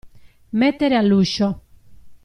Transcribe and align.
Mettere 0.57 0.95
all'uscio. 0.97 1.61